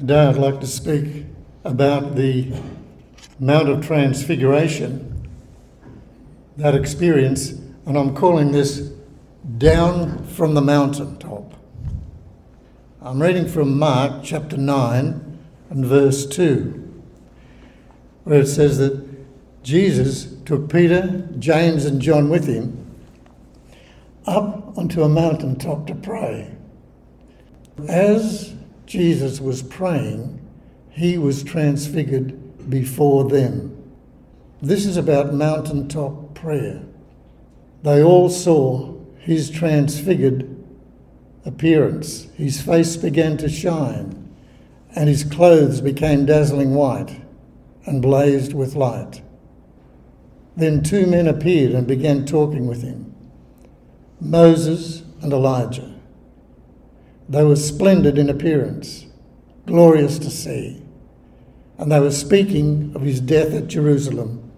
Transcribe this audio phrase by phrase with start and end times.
[0.00, 1.26] Today I'd like to speak
[1.62, 2.54] about the
[3.38, 5.28] Mount of Transfiguration,
[6.56, 7.50] that experience,
[7.84, 8.92] and I'm calling this
[9.58, 11.52] Down from the Mountaintop.
[13.02, 17.02] I'm reading from Mark chapter 9 and verse 2,
[18.24, 19.06] where it says that
[19.62, 22.90] Jesus took Peter, James, and John with him
[24.24, 26.56] up onto a mountaintop to pray.
[27.86, 28.54] As
[28.90, 30.44] Jesus was praying,
[30.90, 33.92] he was transfigured before them.
[34.60, 36.82] This is about mountaintop prayer.
[37.84, 40.56] They all saw his transfigured
[41.44, 42.24] appearance.
[42.34, 44.28] His face began to shine,
[44.96, 47.20] and his clothes became dazzling white
[47.86, 49.22] and blazed with light.
[50.56, 53.14] Then two men appeared and began talking with him
[54.20, 55.99] Moses and Elijah.
[57.30, 59.06] They were splendid in appearance,
[59.64, 60.82] glorious to see,
[61.78, 64.50] and they were speaking of his death at Jerusalem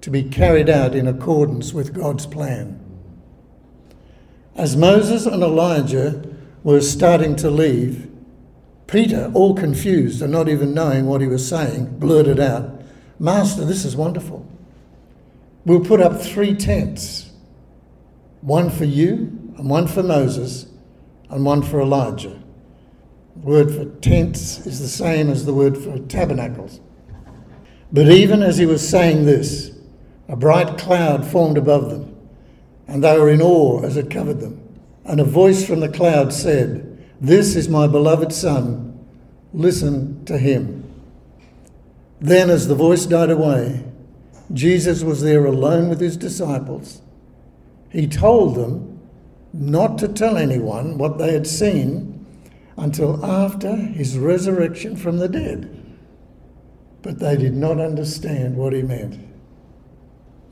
[0.00, 2.80] to be carried out in accordance with God's plan.
[4.56, 6.28] As Moses and Elijah
[6.64, 8.10] were starting to leave,
[8.88, 12.82] Peter, all confused and not even knowing what he was saying, blurted out,
[13.20, 14.44] Master, this is wonderful.
[15.64, 17.30] We'll put up three tents
[18.40, 20.66] one for you, and one for Moses,
[21.32, 22.38] and one for Elijah.
[23.36, 26.80] The word for tents is the same as the word for tabernacles.
[27.90, 29.72] But even as he was saying this,
[30.28, 32.14] a bright cloud formed above them,
[32.86, 34.60] and they were in awe as it covered them.
[35.04, 39.00] And a voice from the cloud said, This is my beloved Son,
[39.54, 40.84] listen to him.
[42.20, 43.84] Then, as the voice died away,
[44.52, 47.00] Jesus was there alone with his disciples.
[47.90, 48.91] He told them
[49.52, 52.24] not to tell anyone what they had seen
[52.76, 55.78] until after his resurrection from the dead.
[57.02, 59.18] But they did not understand what he meant.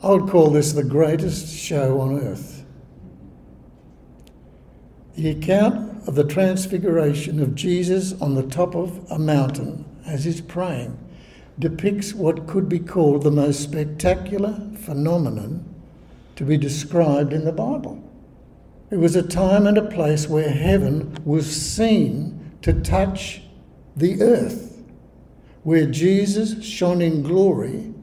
[0.03, 2.65] I would call this the greatest show on earth.
[5.15, 10.41] The account of the transfiguration of Jesus on the top of a mountain as he's
[10.41, 10.99] praying
[11.59, 15.63] depicts what could be called the most spectacular phenomenon
[16.37, 18.03] to be described in the Bible.
[18.91, 23.43] It was a time and a place where heaven was seen to touch
[23.97, 24.83] the earth,
[25.63, 27.95] where Jesus shone in glory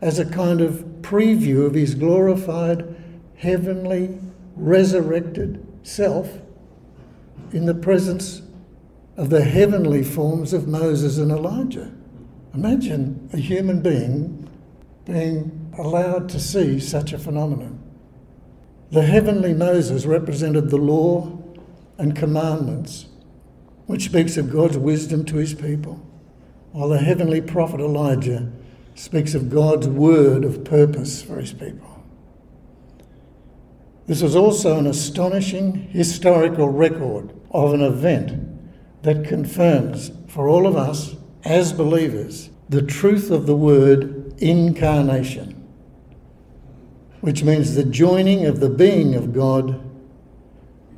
[0.00, 2.96] as a kind of preview of his glorified,
[3.36, 4.18] heavenly,
[4.56, 6.38] resurrected self
[7.52, 8.42] in the presence
[9.16, 11.92] of the heavenly forms of Moses and Elijah.
[12.54, 14.48] Imagine a human being
[15.04, 17.79] being allowed to see such a phenomenon.
[18.90, 21.38] The heavenly Moses represented the law
[21.96, 23.06] and commandments,
[23.86, 26.04] which speaks of God's wisdom to his people,
[26.72, 28.50] while the heavenly prophet Elijah
[28.96, 32.04] speaks of God's word of purpose for his people.
[34.06, 40.76] This was also an astonishing historical record of an event that confirms for all of
[40.76, 41.14] us
[41.44, 45.59] as believers the truth of the word incarnation
[47.20, 49.80] which means the joining of the being of God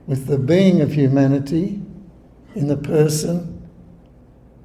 [0.07, 1.81] with the being of humanity
[2.55, 3.69] in the person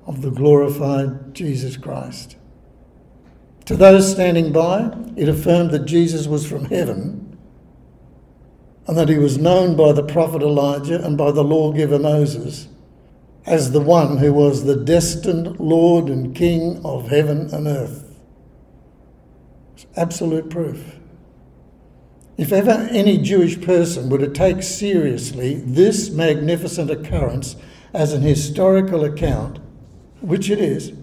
[0.05, 2.37] of the glorified Jesus Christ.
[3.65, 7.37] To those standing by, it affirmed that Jesus was from heaven
[8.87, 12.69] and that he was known by the prophet Elijah and by the lawgiver Moses
[13.45, 18.03] as the one who was the destined Lord and King of heaven and earth.
[19.73, 20.96] It's absolute proof.
[22.37, 27.55] If ever any Jewish person were to take seriously this magnificent occurrence
[27.93, 29.57] as an historical account,
[30.21, 30.93] which it is,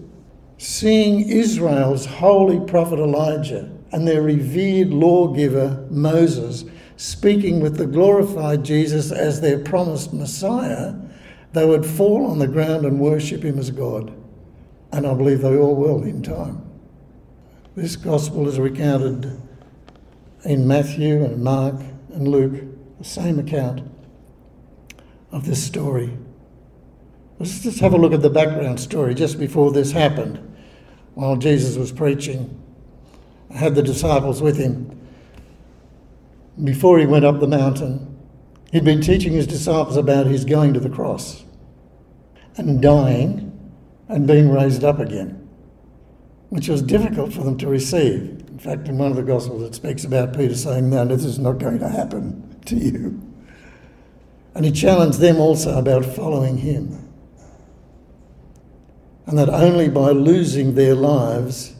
[0.57, 6.63] seeing Israel's holy prophet Elijah and their revered lawgiver Moses
[6.95, 10.95] speaking with the glorified Jesus as their promised Messiah,
[11.51, 14.13] they would fall on the ground and worship him as God.
[14.93, 16.61] And I believe they all will in time.
[17.75, 19.41] This gospel is recounted
[20.45, 21.75] in Matthew and Mark
[22.13, 22.63] and Luke,
[22.99, 23.81] the same account
[25.31, 26.17] of this story.
[27.39, 30.39] Let's just have a look at the background story just before this happened,
[31.15, 32.61] while Jesus was preaching.
[33.49, 34.91] I had the disciples with him.
[36.63, 38.17] Before he went up the mountain,
[38.71, 41.43] he'd been teaching his disciples about his going to the cross
[42.55, 43.51] and dying
[44.07, 45.49] and being raised up again,
[46.49, 48.44] which was difficult for them to receive.
[48.55, 51.37] In fact, in one of the Gospels, it speaks about Peter saying, No, this is
[51.37, 53.21] not going to happen to you.
[54.53, 57.05] And he challenged them also about following him.
[59.25, 61.75] and that only by losing their lives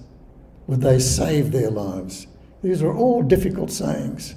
[0.67, 2.27] would they save their lives.
[2.61, 4.35] These are all difficult sayings.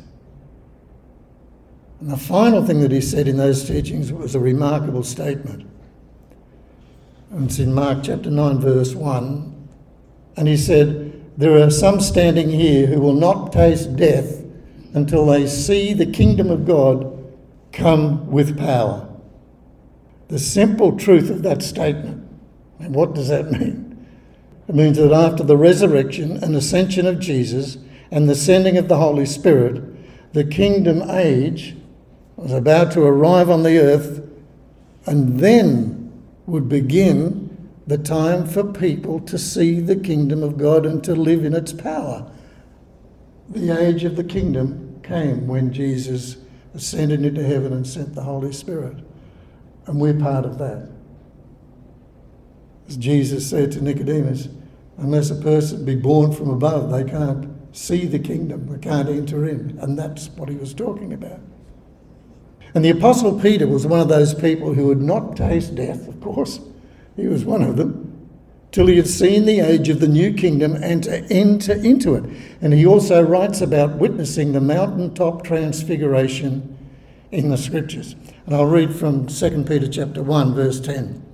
[1.99, 5.69] And the final thing that he said in those teachings was a remarkable statement.
[7.31, 9.69] And it's in Mark chapter 9, verse 1.
[10.37, 11.07] And he said,
[11.38, 14.43] There are some standing here who will not taste death
[14.93, 17.32] until they see the kingdom of God
[17.70, 19.08] come with power.
[20.26, 22.29] The simple truth of that statement.
[22.81, 24.05] And what does that mean?
[24.67, 27.79] It means that after the resurrection and ascension of Jesus
[28.11, 29.81] and the sending of the Holy Spirit,
[30.32, 31.76] the kingdom age
[32.35, 34.29] was about to arrive on the earth,
[35.06, 36.12] and then
[36.46, 37.38] would begin
[37.88, 41.73] the time for people to see the kingdom of God and to live in its
[41.73, 42.31] power.
[43.49, 46.37] The age of the kingdom came when Jesus
[46.75, 48.99] ascended into heaven and sent the Holy Spirit,
[49.87, 50.90] and we're part of that.
[52.88, 54.49] As Jesus said to Nicodemus,
[54.99, 59.49] unless a person be born from above, they can't see the kingdom, they can't enter
[59.49, 59.79] in.
[59.81, 61.40] And that's what he was talking about.
[62.75, 66.20] And the Apostle Peter was one of those people who would not taste death, of
[66.20, 66.61] course.
[67.18, 68.04] He was one of them.
[68.70, 72.24] Till he had seen the age of the new kingdom and to enter into it.
[72.60, 76.78] And he also writes about witnessing the mountaintop transfiguration
[77.32, 78.14] in the scriptures.
[78.46, 81.24] And I'll read from 2 Peter chapter 1, verse 10.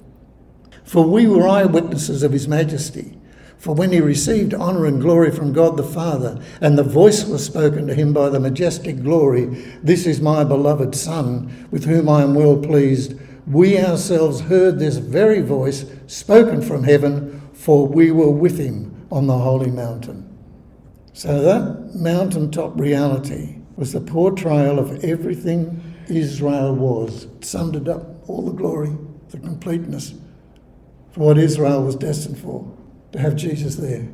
[0.84, 3.18] For we were eyewitnesses of his majesty.
[3.58, 7.44] For when he received honour and glory from God the Father, and the voice was
[7.44, 9.46] spoken to him by the majestic glory,
[9.82, 14.96] This is my beloved Son, with whom I am well pleased, we ourselves heard this
[14.96, 20.30] very voice spoken from heaven, for we were with him on the holy mountain.
[21.12, 27.24] So that mountaintop reality was the portrayal of everything Israel was.
[27.24, 28.96] It summed up, all the glory,
[29.28, 30.14] the completeness
[31.12, 32.66] for what Israel was destined for
[33.12, 34.08] to have Jesus there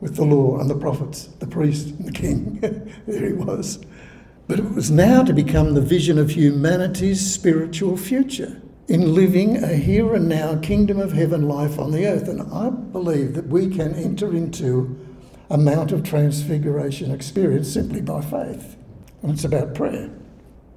[0.00, 2.60] with the law and the prophets, the priest and the king.
[3.06, 3.82] there he was.
[4.46, 9.74] But it was now to become the vision of humanity's spiritual future in living a
[9.74, 12.28] here and now kingdom of heaven life on the earth.
[12.28, 14.98] And I believe that we can enter into
[15.50, 18.76] a Mount of Transfiguration experience simply by faith.
[19.22, 20.10] And it's about prayer.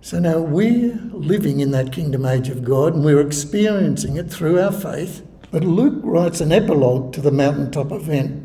[0.01, 4.59] So now we're living in that kingdom age of God and we're experiencing it through
[4.59, 8.43] our faith but Luke writes an epilogue to the mountaintop event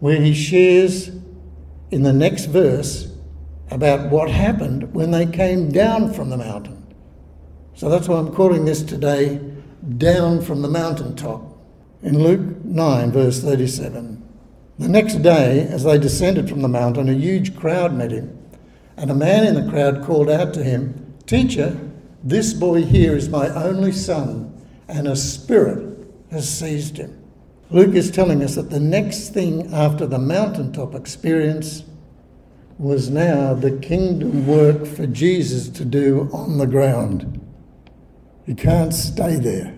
[0.00, 1.10] where he shares
[1.90, 3.12] in the next verse
[3.70, 6.77] about what happened when they came down from the mountain.
[7.78, 9.40] So that's why I'm calling this today
[9.98, 11.42] Down from the Mountaintop.
[12.02, 14.20] In Luke 9, verse 37.
[14.80, 18.36] The next day, as they descended from the mountain, a huge crowd met him,
[18.96, 21.78] and a man in the crowd called out to him, Teacher,
[22.24, 27.16] this boy here is my only son, and a spirit has seized him.
[27.70, 31.84] Luke is telling us that the next thing after the mountaintop experience
[32.76, 37.37] was now the kingdom work for Jesus to do on the ground.
[38.48, 39.74] He can't stay there.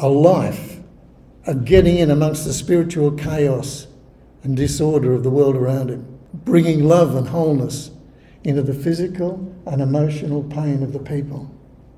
[0.00, 0.80] A life
[1.46, 3.86] of getting in amongst the spiritual chaos
[4.42, 7.92] and disorder of the world around him, bringing love and wholeness
[8.42, 11.48] into the physical and emotional pain of the people.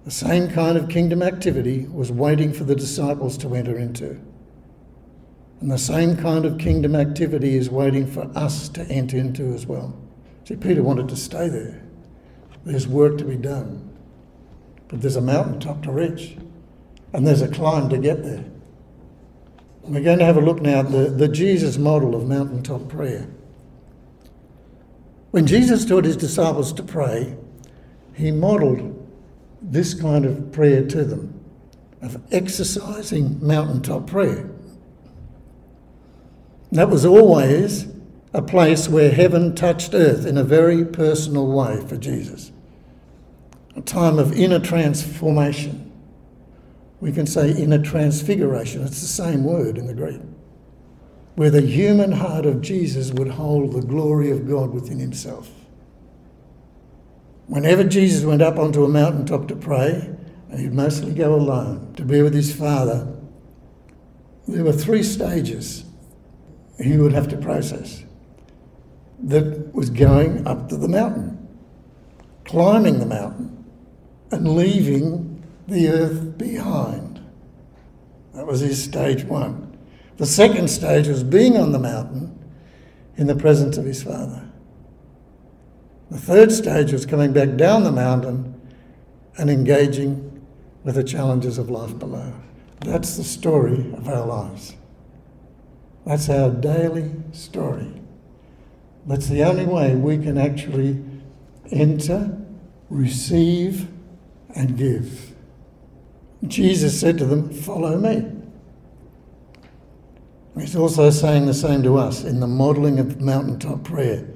[0.05, 4.21] The same kind of kingdom activity was waiting for the disciples to enter into.
[5.63, 9.65] And the same kind of kingdom activity is waiting for us to enter into as
[9.65, 9.99] well.
[10.45, 11.83] See, Peter wanted to stay there.
[12.67, 13.90] There's work to be done.
[14.91, 16.37] But there's a mountaintop to reach,
[17.13, 18.45] and there's a climb to get there.
[19.83, 23.29] We're going to have a look now at the, the Jesus model of mountaintop prayer.
[25.31, 27.37] When Jesus taught his disciples to pray,
[28.15, 28.97] he modelled
[29.63, 31.41] this kind of prayer to them,
[32.03, 34.51] of exercising mountaintop prayer.
[36.73, 37.87] That was always
[38.33, 42.51] a place where heaven touched earth in a very personal way for Jesus.
[43.77, 45.93] A time of inner transformation.
[47.01, 50.21] We can say inner transfiguration, it's the same word in the Greek.
[51.37, 55.51] Where the human heart of Jesus would hold the glory of God within himself.
[57.47, 60.15] Whenever Jesus went up onto a mountaintop to pray,
[60.51, 63.07] and he'd mostly go alone to be with his Father,
[64.47, 65.85] there were three stages
[66.79, 68.05] he would have to process
[69.23, 71.49] that was going up to the mountain,
[72.45, 73.60] climbing the mountain,
[74.31, 77.21] and leaving the earth behind.
[78.35, 79.79] That was his stage one.
[80.17, 82.39] The second stage was being on the mountain
[83.17, 84.51] in the presence of his Father.
[86.11, 88.61] The third stage was coming back down the mountain
[89.39, 90.45] and engaging
[90.85, 92.33] with the challenges of life below.
[92.81, 94.75] That's the story of our lives.
[96.07, 97.93] That's our daily story.
[99.07, 101.03] That's the only way we can actually
[101.71, 102.39] enter,
[102.89, 103.89] receive,
[104.55, 105.35] and give.
[106.47, 108.31] Jesus said to them, Follow me.
[110.59, 114.27] He's also saying the same to us in the modelling of mountaintop prayer.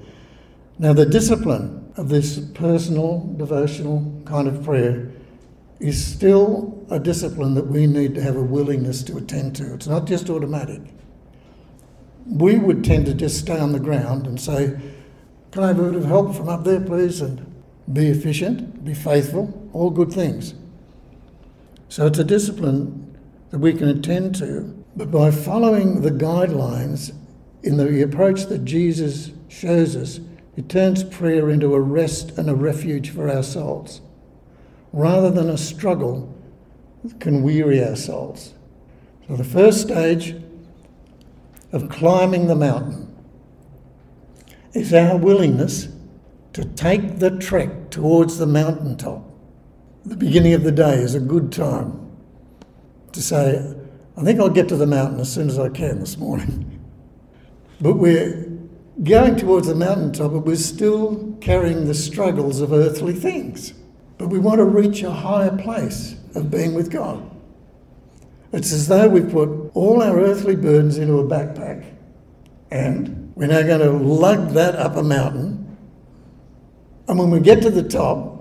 [0.78, 5.10] Now, the discipline of this personal, devotional kind of prayer
[5.80, 9.74] is still a discipline that we need to have a willingness to attend to.
[9.74, 10.80] It's not just automatic.
[12.26, 14.78] We would tend to just stay on the ground and say,
[15.50, 17.20] Can I have a bit of help from up there, please?
[17.20, 17.54] And
[17.92, 20.54] be efficient, be faithful, all good things.
[21.88, 23.16] So it's a discipline
[23.50, 27.12] that we can attend to, but by following the guidelines
[27.62, 30.20] in the approach that Jesus shows us,
[30.56, 34.00] it turns prayer into a rest and a refuge for our souls
[34.92, 36.32] rather than a struggle
[37.02, 38.54] that can weary our souls.
[39.26, 40.36] So, the first stage
[41.72, 43.12] of climbing the mountain
[44.72, 45.88] is our willingness
[46.52, 49.33] to take the trek towards the mountaintop.
[50.04, 52.10] The beginning of the day is a good time
[53.12, 53.74] to say,
[54.16, 56.70] I think I'll get to the mountain as soon as I can this morning.
[57.80, 58.48] But we're
[59.02, 63.74] going towards the mountaintop, but we're still carrying the struggles of earthly things.
[64.16, 67.28] But we want to reach a higher place of being with God.
[68.52, 71.84] It's as though we've put all our earthly burdens into a backpack
[72.70, 75.76] and we're now going to lug that up a mountain.
[77.08, 78.33] And when we get to the top,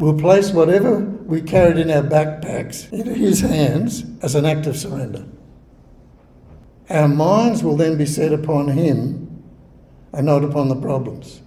[0.00, 4.76] we'll place whatever we carried in our backpacks into His hands as an act of
[4.76, 5.26] surrender.
[6.88, 9.44] Our minds will then be set upon Him
[10.12, 11.42] and not upon the problems.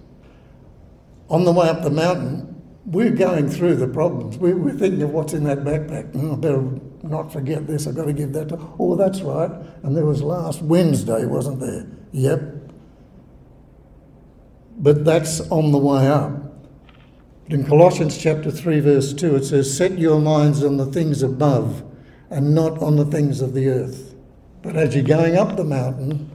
[1.28, 4.38] On the way up the mountain, we're going through the problems.
[4.38, 6.12] We're, we're thinking of what's in that backpack.
[6.14, 6.62] Oh, I better
[7.02, 7.86] not forget this.
[7.86, 8.58] I've got to give that to.
[8.78, 9.50] Oh, that's right.
[9.82, 11.86] And there was last Wednesday, wasn't there?
[12.12, 12.40] Yep.
[14.76, 16.43] But that's on the way up.
[17.46, 21.84] In Colossians chapter 3, verse 2, it says, Set your minds on the things above
[22.30, 24.14] and not on the things of the earth.
[24.62, 26.30] But as you're going up the mountain,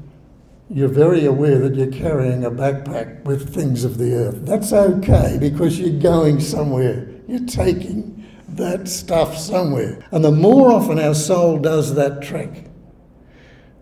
[0.69, 4.45] you're very aware that you're carrying a backpack with things of the earth.
[4.45, 7.09] That's okay because you're going somewhere.
[7.27, 10.05] You're taking that stuff somewhere.
[10.11, 12.65] And the more often our soul does that trek,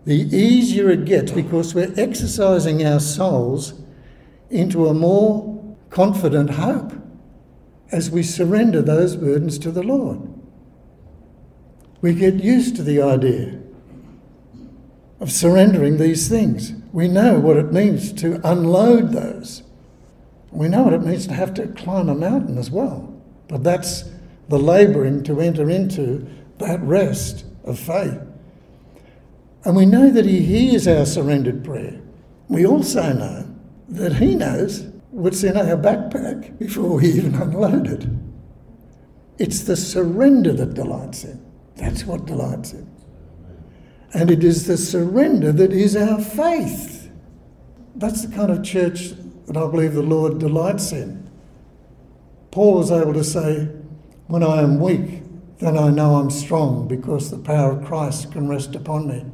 [0.06, 3.74] the easier it gets because we're exercising our souls
[4.48, 6.94] into a more confident hope
[7.90, 10.20] as we surrender those burdens to the Lord.
[12.00, 13.60] We get used to the idea
[15.20, 16.72] of surrendering these things.
[16.92, 19.62] We know what it means to unload those.
[20.50, 23.14] We know what it means to have to climb a mountain as well.
[23.48, 24.04] But that's
[24.48, 26.26] the labouring to enter into
[26.58, 28.20] that rest of faith.
[29.64, 32.00] And we know that He hears our surrendered prayer.
[32.48, 33.46] We also know
[33.88, 38.06] that He knows what's in our backpack before we even unload it.
[39.38, 41.44] It's the surrender that delights Him.
[41.76, 42.90] That's what delights Him.
[44.12, 47.10] And it is the surrender that is our faith.
[47.94, 49.12] That's the kind of church
[49.46, 51.28] that I believe the Lord delights in.
[52.50, 53.68] Paul was able to say,
[54.26, 55.22] When I am weak,
[55.58, 59.24] then I know I'm strong because the power of Christ can rest upon me.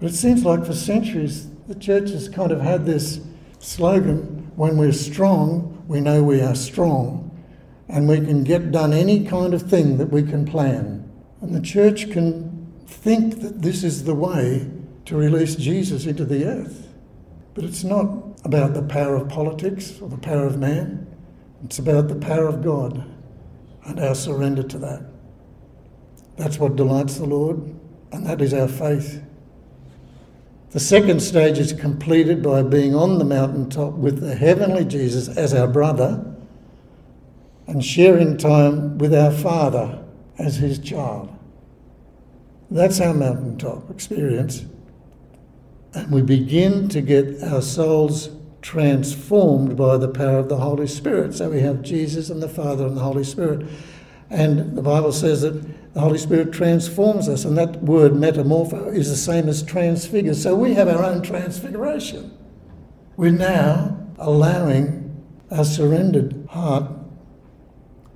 [0.00, 3.20] But it seems like for centuries the church has kind of had this
[3.60, 7.36] slogan when we're strong, we know we are strong,
[7.88, 11.10] and we can get done any kind of thing that we can plan.
[11.40, 14.70] And the church can think that this is the way
[15.06, 16.86] to release Jesus into the earth.
[17.54, 18.06] But it's not
[18.44, 21.08] about the power of politics or the power of man,
[21.64, 23.04] it's about the power of God
[23.84, 25.02] and our surrender to that.
[26.36, 27.58] That's what delights the Lord,
[28.12, 29.24] and that is our faith.
[30.72, 35.52] The second stage is completed by being on the mountaintop with the heavenly Jesus as
[35.52, 36.24] our brother
[37.66, 40.02] and sharing time with our Father
[40.38, 41.28] as his child.
[42.70, 44.64] That's our mountaintop experience.
[45.92, 48.30] And we begin to get our souls
[48.62, 51.34] transformed by the power of the Holy Spirit.
[51.34, 53.66] So we have Jesus and the Father and the Holy Spirit.
[54.30, 55.62] And the Bible says that
[55.94, 60.34] the Holy Spirit transforms us, and that word metamorpho is the same as transfigure.
[60.34, 62.36] So we have our own transfiguration.
[63.16, 66.90] We're now allowing our surrendered heart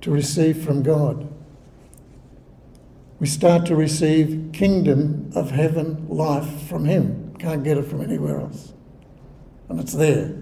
[0.01, 1.31] to receive from God
[3.19, 7.35] we start to receive kingdom of heaven life from him.
[7.39, 8.73] Can't get it from anywhere else.
[9.69, 10.35] And it's there.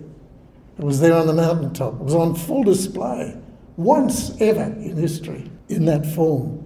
[0.77, 1.93] It was there on the mountaintop.
[1.93, 3.37] It was on full display
[3.77, 6.64] once ever in history in that form.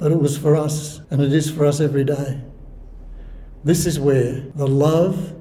[0.00, 2.40] But it was for us, and it is for us every day.
[3.62, 5.34] This is where the love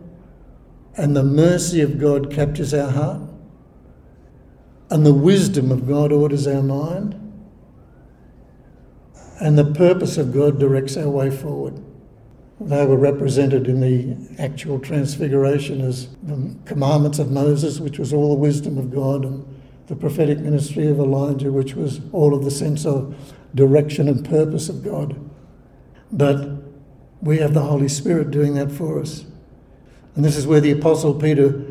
[0.97, 3.21] and the mercy of God captures our heart,
[4.89, 7.15] and the wisdom of God orders our mind,
[9.39, 11.81] and the purpose of God directs our way forward.
[12.59, 18.35] They were represented in the actual transfiguration as the commandments of Moses, which was all
[18.35, 19.58] the wisdom of God, and
[19.89, 23.15] the prophetic ministry of Elijah, which was all of the sense of
[23.55, 25.19] direction and purpose of God.
[26.11, 26.47] But
[27.21, 29.25] we have the Holy Spirit doing that for us.
[30.15, 31.65] And this is where the Apostle Peter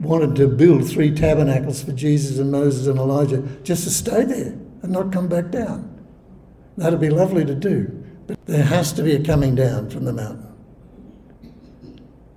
[0.00, 4.58] wanted to build three tabernacles for Jesus and Moses and Elijah just to stay there
[4.82, 5.86] and not come back down.
[6.78, 8.02] That'd be lovely to do.
[8.26, 10.46] But there has to be a coming down from the mountain.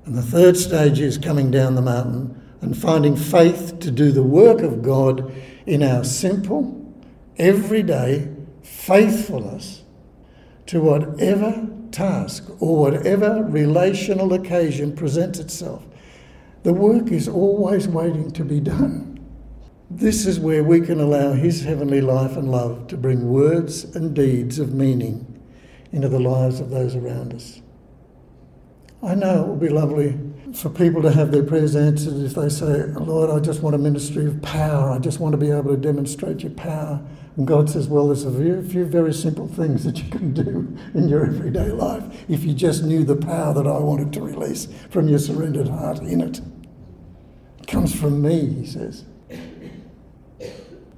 [0.04, 4.24] And the third stage is coming down the mountain and finding faith to do the
[4.24, 5.34] work of God
[5.66, 6.82] in our simple,
[7.38, 8.30] everyday
[8.64, 9.84] faithfulness
[10.68, 15.84] to whatever task or whatever relational occasion presents itself.
[16.64, 19.20] The work is always waiting to be done.
[19.92, 24.16] This is where we can allow His heavenly life and love to bring words and
[24.16, 25.42] deeds of meaning
[25.92, 27.62] into the lives of those around us.
[29.04, 30.18] I know it will be lovely
[30.54, 33.80] for people to have their prayers answered if they say, Lord, I just want a
[33.80, 34.92] ministry of power.
[34.92, 37.02] I just want to be able to demonstrate your power.
[37.36, 40.78] And God says, Well, there's a few, few very simple things that you can do
[40.94, 44.68] in your everyday life if you just knew the power that I wanted to release
[44.90, 46.40] from your surrendered heart in it.
[47.60, 49.06] It comes from me, he says.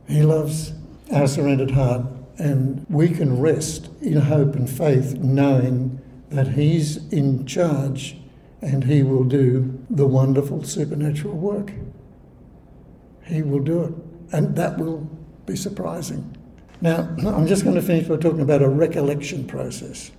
[0.07, 0.73] He loves
[1.11, 2.05] our surrendered heart
[2.37, 8.17] and we can rest in hope and faith knowing that He's in charge
[8.61, 11.71] and He will do the wonderful supernatural work.
[13.25, 13.93] He will do it.
[14.31, 15.09] And that will
[15.45, 16.35] be surprising.
[16.81, 20.11] Now, I'm just going to finish by talking about a recollection process.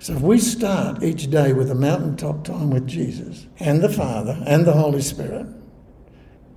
[0.00, 4.42] So, if we start each day with a mountaintop time with Jesus and the Father
[4.46, 5.46] and the Holy Spirit,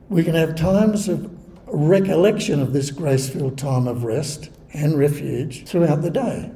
[0.10, 1.32] we can have times of
[1.68, 6.52] recollection of this grace filled time of rest and refuge throughout the day.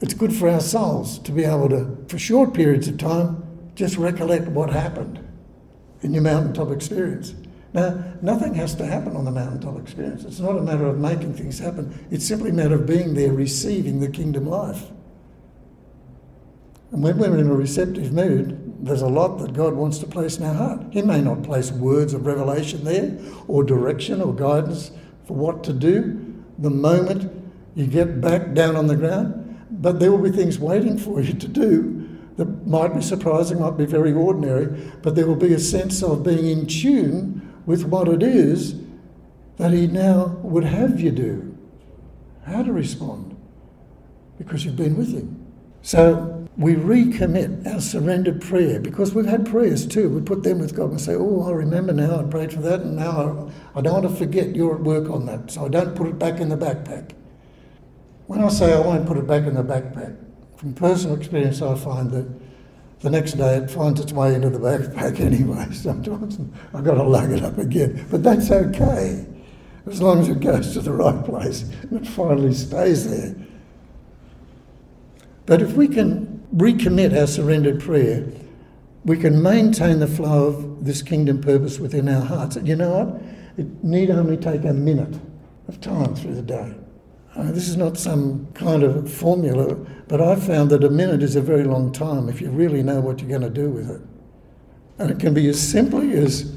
[0.00, 3.96] It's good for our souls to be able to, for short periods of time, just
[3.96, 5.24] recollect what happened
[6.02, 7.34] in your mountaintop experience.
[7.72, 10.24] Now, nothing has to happen on the mountaintop experience.
[10.24, 13.32] It's not a matter of making things happen, it's simply a matter of being there,
[13.32, 14.84] receiving the kingdom life.
[16.90, 20.38] And when we're in a receptive mood, there's a lot that God wants to place
[20.38, 20.80] in our heart.
[20.90, 24.92] He may not place words of revelation there, or direction, or guidance
[25.26, 26.24] for what to do,
[26.58, 27.30] the moment
[27.74, 31.34] you get back down on the ground, but there will be things waiting for you
[31.34, 34.66] to do that might be surprising, might be very ordinary,
[35.02, 38.80] but there will be a sense of being in tune with what it is
[39.56, 41.56] that He now would have you do.
[42.46, 43.36] How to respond,
[44.38, 45.46] because you've been with Him.
[45.82, 50.08] So we recommit our surrendered prayer because we've had prayers too.
[50.08, 52.80] We put them with God and say, Oh, I remember now, I prayed for that,
[52.80, 55.68] and now I, I don't want to forget you're at work on that, so I
[55.68, 57.12] don't put it back in the backpack.
[58.28, 60.14] When I say I won't put it back in the backpack,
[60.58, 62.28] from personal experience, I find that
[63.00, 65.66] the next day it finds its way into the backpack anyway.
[65.72, 66.38] Sometimes
[66.74, 69.26] I've got to lug it up again, but that's okay
[69.86, 73.34] as long as it goes to the right place and it finally stays there.
[75.46, 78.26] But if we can recommit our surrendered prayer,
[79.06, 82.56] we can maintain the flow of this kingdom purpose within our hearts.
[82.56, 83.22] And you know what?
[83.56, 85.18] It need only take a minute
[85.66, 86.74] of time through the day.
[87.38, 89.76] Uh, this is not some kind of formula,
[90.08, 92.98] but I've found that a minute is a very long time if you really know
[92.98, 94.00] what you're going to do with it.
[94.98, 96.56] And it can be as simply as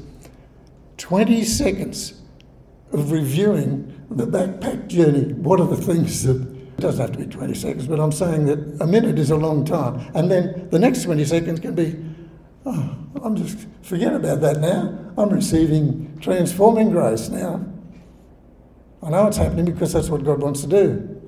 [0.96, 2.20] 20 seconds
[2.92, 5.32] of reviewing the backpack journey.
[5.34, 8.46] What are the things that it doesn't have to be 20 seconds, but I'm saying
[8.46, 10.10] that a minute is a long time.
[10.14, 11.94] And then the next 20 seconds can be,
[12.66, 14.98] oh, I'm just, forget about that now.
[15.16, 17.71] I'm receiving transforming grace now.
[19.02, 21.20] I know it's happening because that's what God wants to do.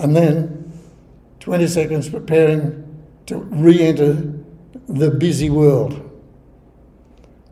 [0.00, 0.72] And then
[1.40, 2.80] 20 seconds preparing
[3.26, 4.32] to re enter
[4.88, 6.00] the busy world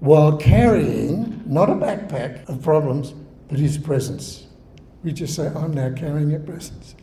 [0.01, 3.13] while carrying not a backpack of problems,
[3.49, 4.47] but His presence.
[5.05, 6.95] We just say, I'm now carrying your presence.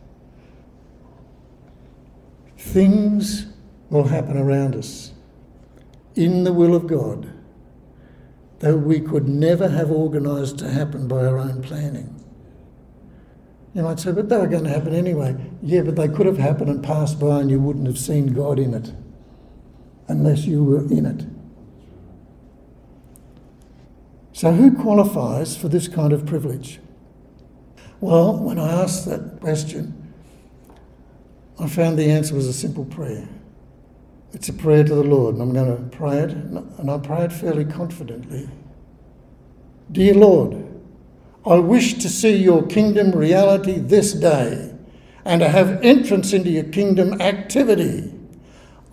[2.58, 3.48] Things
[3.90, 5.14] will happen around us
[6.16, 7.32] in the will of God
[8.60, 12.16] that we could never have organised to happen by our own planning.
[13.74, 15.36] You might say, but they were going to happen anyway.
[15.62, 18.60] Yeah, but they could have happened and passed by and you wouldn't have seen God
[18.60, 18.92] in it
[20.08, 21.26] unless you were in it.
[24.34, 26.80] So, who qualifies for this kind of privilege?
[28.00, 30.14] Well, when I asked that question,
[31.60, 33.28] I found the answer was a simple prayer.
[34.32, 37.24] It's a prayer to the Lord, and I'm going to pray it, and I pray
[37.26, 38.48] it fairly confidently.
[39.92, 40.66] Dear Lord,
[41.46, 44.76] I wish to see your kingdom reality this day
[45.26, 48.14] and to have entrance into your kingdom activity.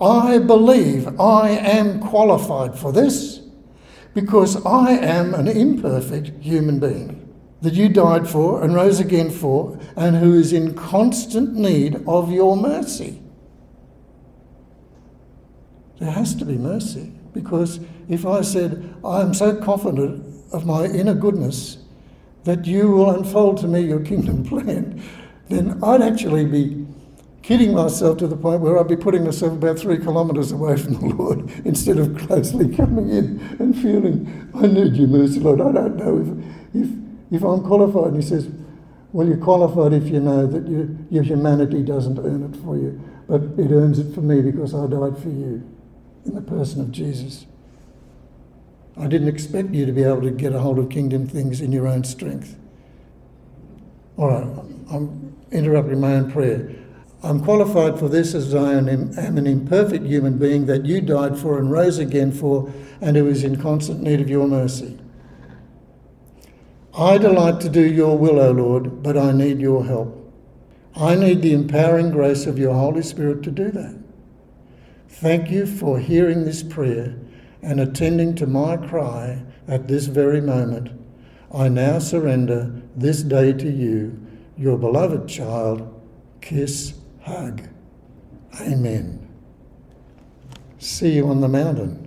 [0.01, 3.41] I believe I am qualified for this
[4.15, 7.23] because I am an imperfect human being
[7.61, 12.31] that you died for and rose again for, and who is in constant need of
[12.31, 13.21] your mercy.
[15.99, 20.85] There has to be mercy because if I said, I am so confident of my
[20.85, 21.79] inner goodness
[22.45, 25.03] that you will unfold to me your kingdom plan,
[25.49, 26.87] then I'd actually be
[27.43, 30.95] kidding myself to the point where I'd be putting myself about three kilometres away from
[30.95, 35.61] the Lord instead of closely coming in and feeling, I need your mercy, Lord.
[35.61, 36.19] I don't know
[36.75, 36.91] if, if,
[37.31, 38.13] if I'm qualified.
[38.13, 38.49] And he says,
[39.13, 43.01] Well, you're qualified if you know that you, your humanity doesn't earn it for you,
[43.29, 45.76] but it earns it for me because I died for you
[46.27, 47.47] in the person of Jesus.
[48.99, 51.73] I didn't expect you to be able to get a hold of kingdom things in
[51.73, 52.57] your own strength.
[54.17, 54.47] All right,
[54.91, 56.71] I'm interrupting my own prayer.
[57.23, 61.59] I'm qualified for this as I am an imperfect human being that you died for
[61.59, 64.99] and rose again for, and who is in constant need of your mercy.
[66.97, 70.33] I delight to do your will, O Lord, but I need your help.
[70.95, 73.99] I need the empowering grace of your Holy Spirit to do that.
[75.19, 77.17] Thank you for hearing this prayer
[77.63, 80.91] and attending to my cry at this very moment.
[81.51, 84.21] I now surrender this day to you,
[84.59, 85.91] your beloved child.
[86.43, 87.67] Kiss, hug.
[88.61, 89.27] Amen.
[90.79, 92.06] See you on the mountain.